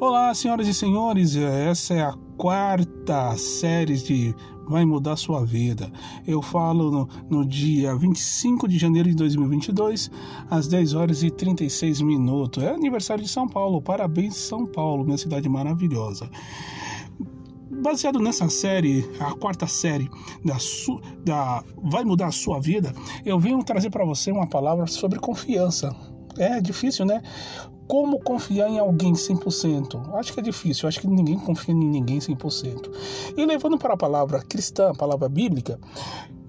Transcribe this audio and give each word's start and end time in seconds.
Olá, 0.00 0.32
senhoras 0.32 0.66
e 0.66 0.72
senhores, 0.72 1.36
essa 1.36 1.92
é 1.92 2.00
a 2.00 2.14
quarta 2.38 3.36
série 3.36 3.98
de 3.98 4.34
Vai 4.66 4.82
Mudar 4.82 5.14
Sua 5.14 5.44
Vida. 5.44 5.92
Eu 6.26 6.40
falo 6.40 6.90
no, 6.90 7.08
no, 7.28 7.46
dia 7.46 7.94
25 7.94 8.66
de 8.66 8.78
janeiro 8.78 9.10
de 9.10 9.14
2022, 9.14 10.10
às 10.48 10.66
10 10.68 10.94
horas 10.94 11.22
e 11.22 11.30
36 11.30 12.00
minutos. 12.00 12.62
É 12.62 12.70
aniversário 12.70 13.22
de 13.22 13.28
São 13.28 13.46
Paulo, 13.46 13.82
parabéns 13.82 14.36
São 14.36 14.64
Paulo, 14.64 15.04
minha 15.04 15.18
cidade 15.18 15.50
maravilhosa. 15.50 16.30
Baseado 17.70 18.18
nessa 18.20 18.48
série, 18.48 19.06
a 19.20 19.34
quarta 19.34 19.66
série 19.66 20.08
da, 20.42 20.56
da 21.22 21.62
Vai 21.76 22.06
Mudar 22.06 22.28
a 22.28 22.32
Sua 22.32 22.58
Vida, 22.58 22.94
eu 23.22 23.38
venho 23.38 23.62
trazer 23.62 23.90
para 23.90 24.06
você 24.06 24.32
uma 24.32 24.48
palavra 24.48 24.86
sobre 24.86 25.18
confiança. 25.18 25.94
É 26.38 26.60
difícil, 26.60 27.04
né? 27.04 27.22
como 27.90 28.20
confiar 28.20 28.68
em 28.68 28.78
alguém 28.78 29.14
100%? 29.14 30.14
Acho 30.14 30.32
que 30.32 30.38
é 30.38 30.42
difícil, 30.44 30.88
acho 30.88 31.00
que 31.00 31.08
ninguém 31.08 31.36
confia 31.36 31.74
em 31.74 31.76
ninguém 31.76 32.20
100%. 32.20 32.88
E 33.36 33.44
levando 33.44 33.76
para 33.76 33.94
a 33.94 33.96
palavra 33.96 34.40
cristã, 34.42 34.90
a 34.90 34.94
palavra 34.94 35.28
bíblica, 35.28 35.76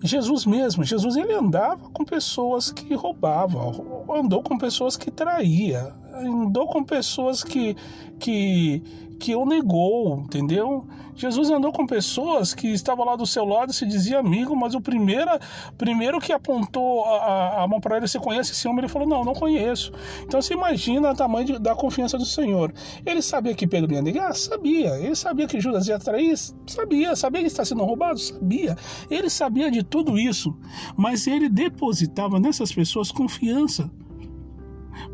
Jesus 0.04 0.46
mesmo, 0.46 0.84
Jesus 0.84 1.16
ele 1.16 1.34
andava 1.34 1.90
com 1.90 2.06
pessoas 2.06 2.72
que 2.72 2.94
roubavam, 2.94 4.06
andou 4.14 4.44
com 4.44 4.56
pessoas 4.56 4.96
que 4.96 5.10
traía, 5.10 5.92
andou 6.22 6.68
com 6.68 6.84
pessoas 6.84 7.44
que 7.44 7.76
que 8.20 8.84
que 9.22 9.36
o 9.36 9.46
negou, 9.46 10.20
entendeu? 10.20 10.88
Jesus 11.16 11.52
andou 11.52 11.72
com 11.72 11.86
pessoas 11.86 12.56
que 12.56 12.68
estavam 12.70 13.06
lá 13.06 13.16
do 13.16 13.28
seu 13.28 13.46
lado 13.46 13.70
e 13.70 13.74
se 13.74 13.86
dizia 13.86 14.18
amigo, 14.18 14.56
mas 14.56 14.74
o 14.74 14.82
primeiro, 14.82 15.30
primeiro 15.78 16.20
que 16.20 16.34
apontou 16.34 17.06
a, 17.06 17.64
a 17.64 17.68
mão 17.68 17.80
para 17.80 17.98
ele, 17.98 18.08
você 18.08 18.18
conhece 18.18 18.54
esse 18.54 18.68
homem? 18.68 18.80
Ele 18.80 18.88
falou, 18.88 19.08
não, 19.08 19.24
não 19.24 19.34
conheço. 19.34 19.92
Então 20.24 20.42
você 20.42 20.56
imagina 20.56 21.12
o 21.12 21.16
tamanho 21.16 21.46
de, 21.46 21.60
da 21.60 21.76
confiança 21.76 22.18
do 22.18 22.26
Senhor. 22.26 22.74
Ele 23.06 23.22
sabia 23.22 23.54
que 23.54 23.68
Pedro 23.68 23.94
ia 23.94 24.02
negar? 24.02 24.34
Sabia. 24.34 24.98
Ele 24.98 25.16
sabia 25.16 25.48
que 25.48 25.60
Judas 25.60 25.88
ia 25.88 26.00
trair? 26.00 26.36
Sabia. 26.66 27.16
Sabia 27.16 27.42
que 27.42 27.48
está 27.48 27.64
sendo 27.64 27.84
roubado? 27.84 28.20
Sabia. 28.20 28.76
Ele 29.08 29.30
sabia 29.30 29.70
de 29.70 29.84
tudo 29.84 30.18
isso, 30.18 30.58
mas 30.98 31.28
ele 31.28 31.50
depositava 31.50 32.40
nessas 32.40 32.72
pessoas 32.72 33.12
confiança. 33.12 33.92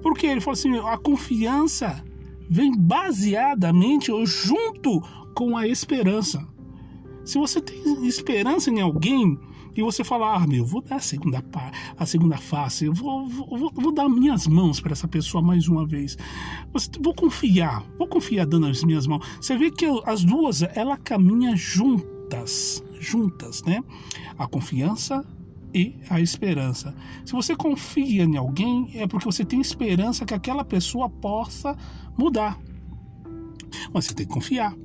Porque 0.02 0.26
ele 0.26 0.42
falou 0.42 0.54
assim: 0.54 0.78
a 0.78 0.98
confiança 0.98 2.04
vem 2.50 2.76
baseadamente 2.76 4.12
ou 4.12 4.26
junto 4.26 5.02
com 5.36 5.58
a 5.58 5.68
esperança. 5.68 6.46
Se 7.24 7.38
você 7.38 7.60
tem 7.60 8.06
esperança 8.08 8.70
em 8.70 8.80
alguém 8.80 9.38
e 9.76 9.84
você 9.84 10.04
fala, 10.04 10.36
ah, 10.36 10.48
meu, 10.48 10.66
vou 10.66 10.82
dar 10.82 10.96
a 10.96 11.00
segunda, 11.00 11.44
a 11.98 12.06
segunda 12.06 12.38
face, 12.38 12.86
eu 12.86 12.94
vou, 12.94 13.28
vou, 13.28 13.72
vou 13.72 13.94
dar 13.94 14.10
minhas 14.10 14.48
mãos 14.48 14.80
para 14.80 14.94
essa 14.94 15.08
pessoa 15.08 15.44
mais 15.44 15.68
uma 15.68 15.86
vez, 15.86 16.18
vou 17.00 17.14
confiar, 17.14 17.84
vou 17.98 18.08
confiar 18.08 18.48
dando 18.48 18.66
as 18.66 18.84
minhas 18.84 19.06
mãos. 19.06 19.28
Você 19.40 19.56
vê 19.56 19.70
que 19.70 19.86
as 20.06 20.24
duas, 20.24 20.64
ela 20.74 20.98
caminha 20.98 21.56
juntas, 21.56 22.84
juntas, 23.00 23.62
né? 23.64 23.84
A 24.40 24.48
confiança 24.48 25.24
e 25.74 25.96
a 26.10 26.20
esperança. 26.20 26.96
Se 27.26 27.34
você 27.34 27.56
confia 27.56 28.24
em 28.24 28.38
alguém, 28.38 28.90
é 28.96 29.08
porque 29.08 29.26
você 29.26 29.44
tem 29.44 29.60
esperança 29.60 30.26
que 30.26 30.34
aquela 30.34 30.64
pessoa 30.64 31.10
possa 31.10 31.76
mudar. 32.18 32.60
Mas 33.94 34.06
você 34.06 34.14
tem 34.14 34.26
que 34.26 34.34
confiar. 34.34 34.76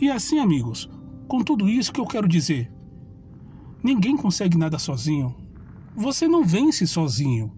E 0.00 0.10
assim, 0.10 0.38
amigos, 0.38 0.88
com 1.26 1.42
tudo 1.42 1.68
isso 1.68 1.92
que 1.92 2.00
eu 2.00 2.06
quero 2.06 2.28
dizer, 2.28 2.70
ninguém 3.82 4.16
consegue 4.16 4.56
nada 4.56 4.78
sozinho. 4.78 5.34
Você 5.96 6.26
não 6.26 6.44
vence 6.44 6.86
sozinho. 6.86 7.52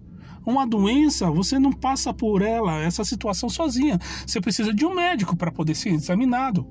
Uma 0.45 0.65
doença, 0.65 1.29
você 1.29 1.59
não 1.59 1.73
passa 1.73 2.13
por 2.13 2.41
ela, 2.41 2.79
essa 2.79 3.03
situação 3.03 3.49
sozinha. 3.49 3.99
Você 4.25 4.39
precisa 4.39 4.73
de 4.73 4.85
um 4.85 4.95
médico 4.95 5.35
para 5.35 5.51
poder 5.51 5.75
ser 5.75 5.89
examinado. 5.89 6.65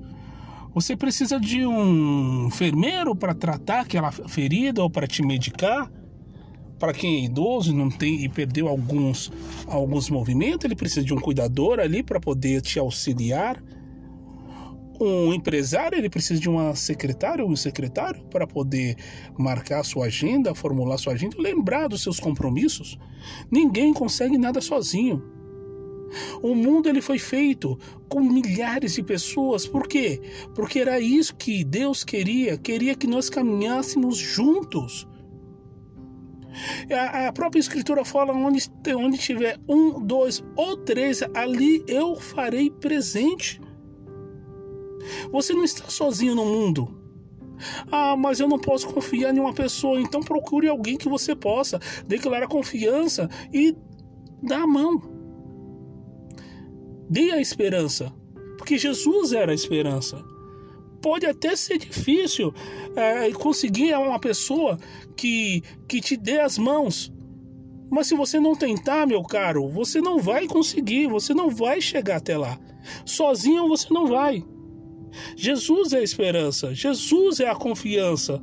Você 0.77 0.95
precisa 0.95 1.39
de 1.39 1.65
um 1.65 2.45
enfermeiro 2.45 3.15
para 3.15 3.33
tratar 3.33 3.79
aquela 3.79 4.11
ferida 4.11 4.83
ou 4.83 4.91
para 4.91 5.07
te 5.07 5.23
medicar. 5.23 5.91
Para 6.77 6.93
quem 6.93 7.15
é 7.15 7.25
idoso 7.25 7.73
não 7.73 7.89
tem 7.89 8.23
e 8.23 8.29
perdeu 8.29 8.67
alguns 8.67 9.31
alguns 9.65 10.07
movimentos, 10.07 10.65
ele 10.65 10.75
precisa 10.75 11.03
de 11.03 11.15
um 11.15 11.19
cuidador 11.19 11.79
ali 11.79 12.03
para 12.03 12.19
poder 12.19 12.61
te 12.61 12.77
auxiliar. 12.77 13.59
Um 15.01 15.33
empresário, 15.33 15.97
ele 15.97 16.11
precisa 16.11 16.39
de 16.39 16.47
uma 16.47 16.75
secretária 16.75 17.43
ou 17.43 17.49
um 17.49 17.55
secretário 17.55 18.23
para 18.25 18.45
poder 18.45 18.97
marcar 19.35 19.83
sua 19.83 20.05
agenda, 20.05 20.53
formular 20.53 20.99
sua 20.99 21.13
agenda, 21.13 21.37
lembrar 21.39 21.87
dos 21.87 22.03
seus 22.03 22.19
compromissos. 22.19 22.99
Ninguém 23.49 23.91
consegue 23.91 24.37
nada 24.37 24.61
sozinho. 24.61 25.36
O 26.41 26.55
mundo 26.55 26.87
ele 26.87 27.01
foi 27.01 27.19
feito 27.19 27.77
com 28.07 28.21
milhares 28.21 28.93
de 28.93 29.03
pessoas. 29.03 29.67
Por 29.67 29.87
quê? 29.87 30.21
Porque 30.55 30.79
era 30.79 30.99
isso 30.99 31.35
que 31.35 31.63
Deus 31.63 32.03
queria, 32.03 32.57
queria 32.57 32.95
que 32.95 33.07
nós 33.07 33.29
caminhássemos 33.29 34.17
juntos. 34.17 35.07
A, 37.27 37.31
própria 37.31 37.59
escritura 37.59 38.03
fala 38.03 38.33
onde, 38.33 38.59
onde 38.95 39.17
tiver 39.17 39.59
um, 39.67 40.03
dois 40.03 40.43
ou 40.55 40.77
três, 40.77 41.21
ali 41.33 41.83
eu 41.87 42.15
farei 42.15 42.69
presente. 42.69 43.61
Você 45.31 45.53
não 45.53 45.63
está 45.63 45.87
sozinho 45.87 46.33
no 46.33 46.45
mundo. 46.45 46.97
Ah, 47.91 48.15
mas 48.15 48.39
eu 48.39 48.47
não 48.47 48.59
posso 48.59 48.87
confiar 48.87 49.35
em 49.35 49.39
uma 49.39 49.53
pessoa, 49.53 49.99
então 49.99 50.21
procure 50.21 50.67
alguém 50.67 50.97
que 50.97 51.09
você 51.09 51.35
possa 51.35 51.79
declarar 52.05 52.47
confiança 52.47 53.29
e 53.51 53.75
dar 54.41 54.61
a 54.61 54.67
mão. 54.67 55.16
Dê 57.09 57.31
a 57.31 57.41
esperança, 57.41 58.13
porque 58.57 58.77
Jesus 58.77 59.31
era 59.33 59.51
a 59.51 59.55
esperança. 59.55 60.23
Pode 61.01 61.25
até 61.25 61.55
ser 61.55 61.77
difícil 61.77 62.53
é, 62.95 63.31
conseguir 63.31 63.93
uma 63.95 64.19
pessoa 64.19 64.77
que, 65.15 65.61
que 65.87 66.01
te 66.01 66.17
dê 66.17 66.39
as 66.39 66.57
mãos, 66.57 67.13
mas 67.89 68.07
se 68.07 68.15
você 68.15 68.39
não 68.39 68.55
tentar, 68.55 69.07
meu 69.07 69.23
caro, 69.23 69.67
você 69.69 70.01
não 70.01 70.19
vai 70.19 70.45
conseguir, 70.47 71.07
você 71.07 71.33
não 71.33 71.49
vai 71.49 71.79
chegar 71.79 72.17
até 72.17 72.37
lá. 72.37 72.59
Sozinho 73.05 73.67
você 73.67 73.93
não 73.93 74.07
vai. 74.07 74.43
Jesus 75.35 75.93
é 75.93 75.99
a 75.99 76.03
esperança, 76.03 76.73
Jesus 76.73 77.39
é 77.39 77.47
a 77.47 77.55
confiança. 77.55 78.41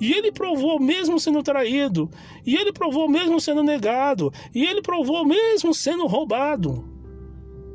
E 0.00 0.12
ele 0.12 0.32
provou 0.32 0.80
mesmo 0.80 1.18
sendo 1.20 1.42
traído, 1.42 2.10
e 2.44 2.56
ele 2.56 2.72
provou 2.72 3.08
mesmo 3.08 3.40
sendo 3.40 3.62
negado, 3.62 4.32
e 4.54 4.64
ele 4.64 4.82
provou 4.82 5.24
mesmo 5.24 5.72
sendo 5.72 6.06
roubado. 6.06 6.93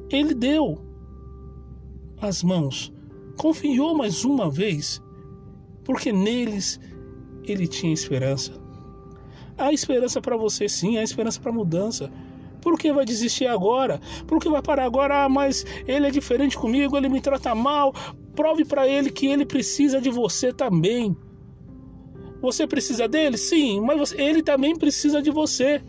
Ele 0.10 0.34
deu 0.34 0.80
as 2.22 2.44
mãos, 2.44 2.92
confiou 3.38 3.96
mais 3.96 4.26
uma 4.26 4.50
vez, 4.50 5.02
porque 5.84 6.12
neles 6.12 6.80
ele 7.44 7.68
tinha 7.68 7.94
esperança. 7.94 8.54
Há 9.58 9.74
esperança 9.74 10.22
para 10.22 10.38
você 10.38 10.68
sim, 10.70 10.98
há 10.98 11.04
esperança 11.04 11.40
para 11.40 11.52
mudança. 11.52 12.12
Por 12.62 12.78
que 12.78 12.92
vai 12.92 13.06
desistir 13.06 13.46
agora? 13.46 14.00
Por 14.28 14.40
que 14.40 14.50
vai 14.50 14.62
parar 14.62 14.86
agora? 14.86 15.26
Ah, 15.26 15.30
mas 15.30 15.66
ele 15.88 16.08
é 16.08 16.12
diferente 16.12 16.58
comigo, 16.58 16.98
ele 16.98 17.10
me 17.10 17.22
trata 17.22 17.56
mal. 17.56 17.94
Prove 18.36 18.66
para 18.66 18.88
ele 18.88 19.10
que 19.10 19.28
ele 19.28 19.46
precisa 19.46 20.02
de 20.02 20.10
você 20.10 20.54
também. 20.54 21.16
Você 22.42 22.66
precisa 22.66 23.08
dele? 23.08 23.38
Sim, 23.38 23.82
mas 23.82 24.14
ele 24.14 24.42
também 24.42 24.76
precisa 24.76 25.22
de 25.22 25.30
você. 25.30 25.82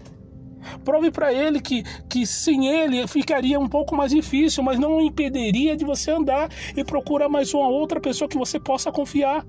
Prove 0.85 1.11
para 1.11 1.33
ele 1.33 1.61
que, 1.61 1.83
que 2.09 2.27
sem 2.27 2.69
ele 2.69 3.07
ficaria 3.07 3.59
um 3.59 3.69
pouco 3.69 3.97
mais 3.97 4.13
difícil, 4.13 4.63
mas 4.63 4.79
não 4.79 5.01
impediria 5.01 5.77
de 5.77 5.85
você 5.85 6.11
andar 6.11 6.49
e 6.77 6.85
procurar 6.85 7.29
mais 7.29 7.53
uma 7.55 7.69
outra 7.69 8.01
pessoa 8.01 8.29
que 8.29 8.39
você 8.39 8.59
possa 8.59 8.93
confiar. 8.93 9.45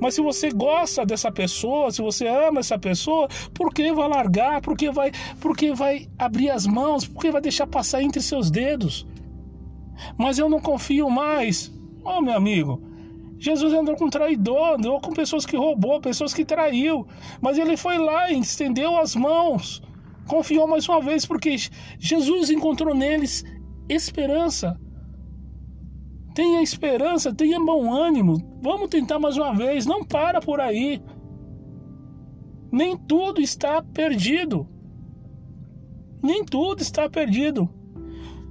Mas 0.00 0.14
se 0.14 0.20
você 0.20 0.50
gosta 0.50 1.04
dessa 1.04 1.30
pessoa, 1.30 1.90
se 1.90 2.00
você 2.00 2.26
ama 2.28 2.60
essa 2.60 2.78
pessoa, 2.78 3.28
por 3.52 3.72
que 3.72 3.92
vai 3.92 4.08
largar? 4.08 4.60
Por 4.60 4.76
que 4.76 4.90
vai, 4.90 5.10
por 5.40 5.56
que 5.56 5.72
vai 5.72 6.08
abrir 6.18 6.50
as 6.50 6.66
mãos? 6.66 7.06
Por 7.06 7.22
que 7.22 7.30
vai 7.30 7.40
deixar 7.40 7.66
passar 7.66 8.02
entre 8.02 8.20
seus 8.20 8.50
dedos? 8.50 9.06
Mas 10.16 10.38
eu 10.38 10.48
não 10.48 10.60
confio 10.60 11.10
mais. 11.10 11.72
Oh, 12.04 12.20
meu 12.20 12.34
amigo, 12.34 12.82
Jesus 13.44 13.74
andou 13.74 13.94
com 13.94 14.08
traidor, 14.08 14.76
andou 14.76 14.98
com 15.02 15.12
pessoas 15.12 15.44
que 15.44 15.54
roubou, 15.54 16.00
pessoas 16.00 16.32
que 16.32 16.46
traiu. 16.46 17.06
Mas 17.42 17.58
ele 17.58 17.76
foi 17.76 17.98
lá 17.98 18.32
estendeu 18.32 18.96
as 18.96 19.14
mãos, 19.14 19.82
confiou 20.26 20.66
mais 20.66 20.88
uma 20.88 21.02
vez, 21.02 21.26
porque 21.26 21.54
Jesus 21.98 22.48
encontrou 22.48 22.94
neles 22.94 23.44
esperança. 23.86 24.80
Tenha 26.34 26.62
esperança, 26.62 27.34
tenha 27.34 27.60
bom 27.60 27.92
ânimo. 27.92 28.58
Vamos 28.62 28.88
tentar 28.88 29.18
mais 29.18 29.36
uma 29.36 29.54
vez, 29.54 29.84
não 29.84 30.02
para 30.02 30.40
por 30.40 30.58
aí. 30.58 31.02
Nem 32.72 32.96
tudo 32.96 33.42
está 33.42 33.82
perdido. 33.82 34.66
Nem 36.22 36.42
tudo 36.42 36.80
está 36.80 37.10
perdido. 37.10 37.68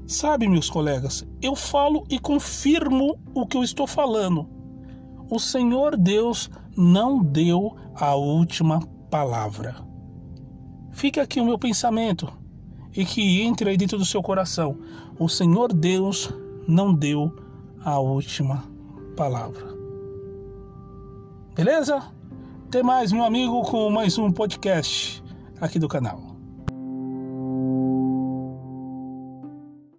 Sabe, 0.06 0.48
meus 0.48 0.70
colegas, 0.70 1.28
eu 1.42 1.56
falo 1.56 2.06
e 2.12 2.20
confirmo 2.20 3.18
o 3.34 3.48
que 3.48 3.58
eu 3.58 3.64
estou 3.64 3.88
falando 3.88 4.62
o 5.34 5.40
Senhor 5.40 5.98
Deus 5.98 6.48
não 6.78 7.24
deu 7.24 7.76
a 7.96 8.14
última 8.14 8.80
palavra. 9.10 9.76
Fica 10.92 11.24
aqui 11.24 11.42
o 11.42 11.46
meu 11.46 11.58
pensamento. 11.58 12.32
e 12.96 13.04
que 13.04 13.42
entre 13.42 13.72
aí 13.72 13.76
dentro 13.76 13.98
do 13.98 14.06
seu 14.06 14.22
coração. 14.22 14.78
O 15.18 15.28
Senhor 15.28 15.74
Deus 15.74 16.32
não 16.68 16.94
deu 16.94 17.36
a 17.84 17.98
última 17.98 18.64
palavra. 19.18 19.74
Beleza? 21.56 22.04
Até 22.68 22.84
mais, 22.84 23.12
meu 23.12 23.24
amigo, 23.24 23.64
com 23.64 23.90
mais 23.90 24.20
um 24.20 24.32
podcast 24.32 25.24
aqui 25.60 25.80
do 25.80 25.88
canal. 25.88 26.33